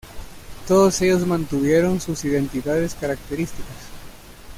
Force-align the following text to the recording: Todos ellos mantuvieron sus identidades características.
Todos 0.67 0.99
ellos 1.03 1.27
mantuvieron 1.27 2.01
sus 2.01 2.25
identidades 2.25 2.95
características. 2.95 3.77